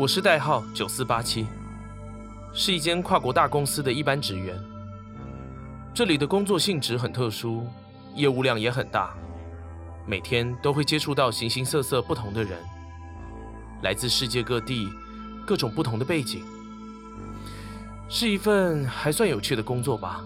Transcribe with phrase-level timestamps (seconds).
[0.00, 1.46] 我是代号九四八七，
[2.54, 4.58] 是一间跨国大公司的一般职员。
[5.92, 7.66] 这里的工作性质很特殊，
[8.14, 9.14] 业务量也很大，
[10.06, 12.58] 每天都会接触到形形色色不同的人，
[13.82, 14.88] 来自世界各地，
[15.46, 16.42] 各种不同的背景，
[18.08, 20.24] 是一份还算有趣的工作吧。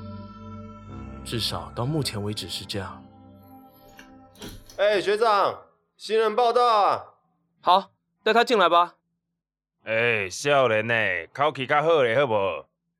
[1.24, 3.04] 至少到目前为止是这样。
[4.76, 5.58] 哎，学长，
[5.96, 7.02] 新人报道啊！
[7.60, 7.90] 好，
[8.22, 8.94] 带他进来吧。
[9.84, 10.94] 哎，少年呢，
[11.30, 12.34] 口气较好嘞，好不？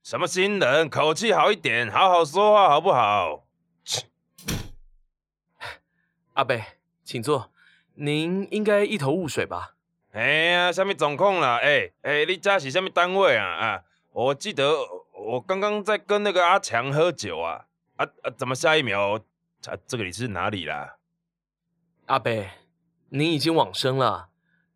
[0.03, 3.47] 什么新人，口气好一点，好好说话，好不好？
[6.35, 6.61] 阿伯，
[7.03, 7.51] 请坐。
[7.95, 9.77] 您应该一头雾水吧？
[10.13, 11.57] 哎呀，什么状况啦？
[11.63, 13.47] 哎哎，你家是什么单位啊？
[13.47, 14.75] 啊，我记得
[15.13, 17.65] 我刚刚在跟那个阿强喝酒啊。
[17.97, 19.17] 啊啊，怎么下一秒？
[19.17, 20.97] 啊，这个里是哪里啦？
[22.07, 22.31] 阿伯，
[23.09, 24.29] 您已经往生了。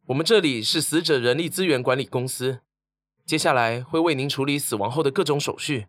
[0.09, 2.61] 我们这里是死者人力资源管理公司，
[3.27, 5.87] 接下来会为您处理死亡后的各种手续，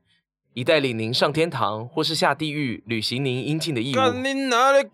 [0.56, 3.95] 以带领您上天堂或是下地狱，履行您应尽的义务。
[3.95, 4.86] 干你哪里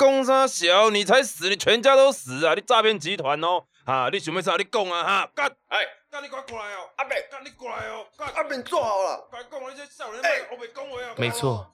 [0.48, 0.92] 小？
[0.92, 2.53] 你才死，你全家都死啊！
[2.53, 3.64] 你诈骗集团哦！
[3.86, 4.58] 啊，你想要啥？
[4.58, 5.03] 你讲啊！
[5.03, 5.52] 哈，干！
[5.70, 5.80] 哎，
[6.12, 6.88] 干你快过来哦！
[6.98, 8.06] 阿北，干你过来哦！
[8.36, 9.28] 阿北，你坐好了。
[9.31, 11.16] 快讲那些少年们，我没讲话啊！
[11.18, 11.73] 没错，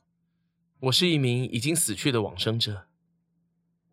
[0.80, 2.86] 我是一名已经死去的往生者。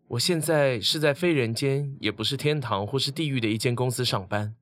[0.08, 4.54] 我现在是在非人间，也不是天堂或是地狱的一间公司上班，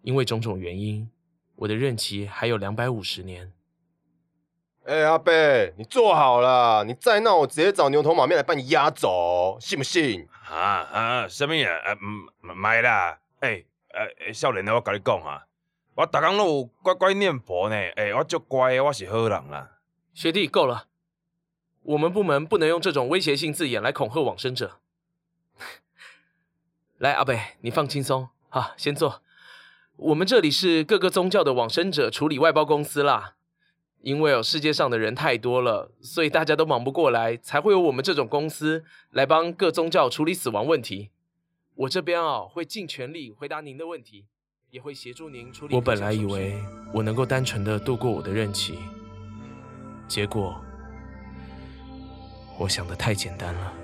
[0.00, 1.10] 因为种种原因，
[1.56, 3.52] 我的任期还有两百五十年。
[4.86, 10.26] 哎，阿贝，你坐好了，你再闹，我直接找牛头马面来把你押走，信不信？
[10.48, 11.70] 啊啊，什么呀？
[11.84, 13.18] 啊，唔，唔系啦。
[13.40, 15.44] 哎，呃，少年的，我跟你讲啊，
[15.94, 17.76] 我逐工都有乖乖念佛呢。
[17.96, 19.72] 哎，我足乖，我是好人啦。
[20.14, 20.86] 学弟，够了。
[21.84, 24.80] 我们部门不能用这种威胁性字眼来恐吓往生者。
[26.98, 29.22] 来，阿北，你放轻松，好，先坐。
[29.96, 33.34] 我们这里是各个宗教的往生者处理外包公司啦。
[34.00, 41.10] 因为哦，世界上的人太多了，所以大家都忙不过来，才会有我们这种公司来帮各宗教处理死亡问题。
[41.74, 44.26] 我这边哦，会尽全力回答您的问题，
[44.70, 45.74] 也会协助您处理。
[45.74, 46.62] 我本来以为
[46.92, 48.78] 我能够单纯的度过我的任期，
[50.06, 50.62] 结果。
[52.56, 53.83] 我想的太简单了。